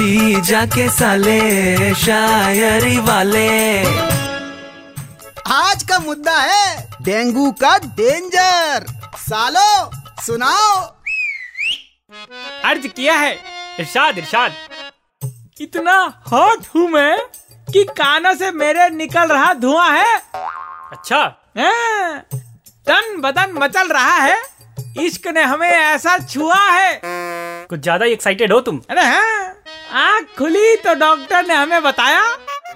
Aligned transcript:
जी 0.00 0.40
जाके 0.40 0.88
साले 0.88 1.94
शायरी 1.94 2.98
वाले। 2.98 3.48
आज 5.46 5.82
का 5.82 5.98
मुद्दा 5.98 6.36
है 6.36 6.88
डेंगू 7.02 7.50
का 7.62 7.76
डेंजर। 7.78 8.86
सालो 9.18 9.90
सुनाओ। 10.22 10.78
अर्ज़ 12.64 12.86
किया 12.86 13.14
है 13.14 13.32
इरशाद 13.80 14.18
इरशाद। 14.18 14.52
इतना 15.60 15.96
हॉट 16.32 16.66
हूँ 16.74 16.88
मैं 16.88 17.18
कि 17.68 17.84
कानों 17.92 18.34
से 18.34 18.50
मेरे 18.52 18.88
निकल 18.90 19.28
रहा 19.28 19.52
धुआँ 19.56 19.90
है। 19.90 20.16
अच्छा। 20.92 21.20
हैं? 21.58 22.20
तन 22.86 23.20
बदन 23.20 23.52
मचल 23.54 23.88
रहा 23.88 24.16
है 24.16 24.38
इश्क 24.98 25.26
ने 25.28 25.42
हमें 25.42 25.68
ऐसा 25.68 26.18
छुआ 26.20 26.60
है। 26.60 27.00
कुछ 27.68 27.80
ज़्यादा 27.80 28.04
ही 28.04 28.12
एक्साइटेड 28.12 28.52
हो 28.52 28.60
तुम। 28.60 28.80
अरे 28.90 29.02
हाँ 29.02 29.29
आँख 29.92 30.26
खुली 30.38 30.74
तो 30.76 30.94
डॉक्टर 30.94 31.46
ने 31.46 31.54
हमें 31.54 31.82
बताया 31.82 32.22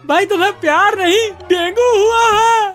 भाई 0.07 0.27
तुम्हें 0.27 0.53
प्यार 0.61 0.97
नहीं 0.99 1.19
डेंगू 1.49 1.91
हुआ 1.93 2.23
है। 2.31 2.73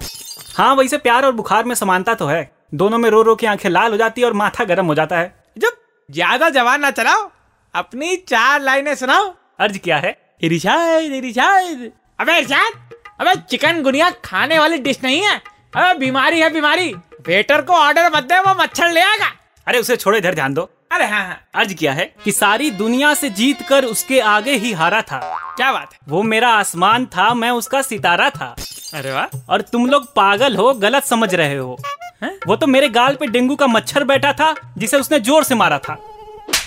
हाँ 0.55 0.75
वैसे 0.75 0.97
प्यार 0.97 1.25
और 1.25 1.31
बुखार 1.31 1.63
में 1.63 1.73
समानता 1.75 2.13
तो 2.13 2.25
है। 2.25 2.49
दोनों 2.73 2.97
में 2.97 3.09
रो 3.09 3.21
रो 3.21 3.35
के 3.35 3.47
आँखें 3.47 3.69
लाल 3.69 3.91
हो 3.91 3.97
जाती 3.97 4.21
है 4.21 4.27
और 4.27 4.33
माथा 4.33 4.63
गर्म 4.63 4.85
हो 4.85 4.95
जाता 4.95 5.17
है। 5.19 5.33
जब 5.57 5.77
ज़्यादा 6.09 6.49
जवान 6.49 6.81
ना 6.81 6.91
चलाओ। 6.91 7.29
अपनी 7.73 8.15
चार 8.29 8.61
लाइनें 8.61 8.93
सुनाओ। 8.95 9.33
अर्ज़ 9.59 9.77
क्या 9.79 9.97
है। 9.97 10.15
इरिशाद 10.43 11.01
इरिशाद 11.03 11.91
अबे 12.19 12.37
इरशाद 12.39 12.95
अबे 13.21 13.35
चिकन 13.41 13.81
गुनिया 13.83 14.09
खाने 14.25 14.59
वाली 14.59 14.77
डिश 14.79 14.99
नहीं 15.03 15.21
है। 15.21 15.35
अबे 15.37 15.93
बीमारी 15.99 16.39
है 16.39 16.49
बीमारी। 16.53 16.93
वेटर 17.27 17.61
को 17.61 17.73
ऑर्डर 17.75 18.11
मत 18.15 18.23
दे 18.23 18.39
वो 18.39 18.53
मच्छर 18.61 18.91
ले 18.91 19.01
आएगा। 19.01 19.31
अरे 19.67 19.79
उसे 19.79 19.95
छोड़े 19.97 20.17
इधर 20.17 20.35
ध्यान 20.35 20.53
दो। 20.53 20.69
अरे 20.91 21.05
हाँ 21.05 21.21
हाँ। 21.23 21.39
अर्ज़ 21.55 21.73
किया 21.73 21.91
है 21.93 22.05
कि 22.23 22.31
सारी 22.31 22.69
दुनिया 22.71 23.13
से 23.13 23.29
जीत 23.29 23.61
कर 23.61 23.85
उसके 23.85 24.19
आगे 24.19 24.53
ही 24.53 24.71
हारा 24.73 25.01
था। 25.01 25.19
क्या 25.57 25.71
बात 25.71 25.93
है? 25.93 25.99
वो 26.09 26.21
मेरा 26.23 26.49
आसमान 26.49 27.05
था 27.07 27.33
मैं 27.33 27.49
उसका 27.51 27.81
सितारा 27.81 28.29
था। 28.29 28.55
अरे 28.93 29.11
वाह। 29.11 29.37
और 29.49 29.61
तुम 29.61 29.85
लोग 29.89 30.05
पागल 30.15 30.55
हो 30.55 30.73
गलत 30.75 31.03
समझ 31.03 31.33
रहे 31.35 31.55
हो। 31.55 31.77
हैं? 32.23 32.37
वो 32.47 32.55
तो 32.55 32.67
मेरे 32.67 32.89
गाल 32.89 33.15
पे 33.15 33.27
डेंगू 33.27 33.55
का 33.55 33.67
मच्छर 33.67 34.03
बैठा 34.03 34.31
था 34.33 34.53
जिसे 34.77 34.97
उसने 34.97 35.19
ज़ोर 35.19 35.43
से 35.43 35.55
मारा 35.55 35.77
था। 35.79 35.97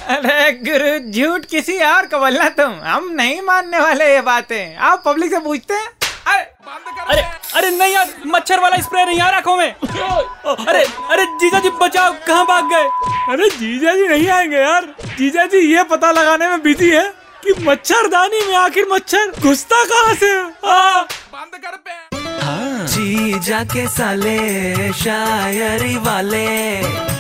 अरे 0.09 0.53
गुरु 0.61 0.99
झूठ 1.13 1.45
किसी 1.45 1.79
और 1.85 2.07
को 2.07 2.19
बोलना 2.19 2.49
तुम। 2.51 2.73
हम 2.85 3.11
नहीं 3.13 3.41
मानने 3.43 3.79
वाले 3.79 4.13
ये 4.15 4.21
बातें। 4.23 4.77
आप 4.77 5.03
पब्लिक 5.07 5.31
से 5.31 5.39
पूछते 5.41 5.75
हैं? 5.75 5.89
अरे 6.27 6.43
अरे 7.03 7.23
अरे 7.55 7.71
नहीं 7.71 7.93
यार 7.95 8.13
मच्छर 8.27 8.61
वाला 8.61 8.77
स्प्रे 8.83 9.05
नहीं 9.05 9.21
आ 9.21 9.31
रखो 9.31 9.57
में। 9.57 9.75
अरे 10.69 10.83
अरे 11.13 11.25
जीजा 11.41 11.59
जी 11.61 11.71
बचाओ 11.83 12.13
कहाँ 12.27 12.45
भाग 12.47 12.69
गए? 12.73 12.89
अरे 13.33 13.49
जीजा 13.59 13.95
जी 13.97 14.07
नहीं 14.09 14.29
आएँगे 14.37 14.57
यार। 14.57 14.85
जीजा 15.19 15.45
जी 15.53 15.59
ये 15.75 15.83
पता 15.91 16.11
लगाने 16.13 16.49
में 16.49 16.63
बिज़ी 16.63 16.91
है 16.91 17.05
कि 17.45 17.55
मच्छरदानी 17.65 18.41
में 18.49 18.55
आखिर 18.57 18.87
मच्छर 18.93 19.33
घुसता 19.43 19.83
कहाँ 19.93 20.15
से 20.15 20.35
बंद 21.35 21.61
कर 21.65 21.77
पे। 21.87 22.19
हाँ। 22.45 22.87
जीजा 22.95 23.63
के 23.75 23.87
साले 23.97 24.93
शायरी 25.03 25.97
वाले। 26.07 27.12